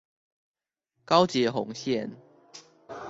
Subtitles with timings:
[1.05, 2.17] 高捷紅線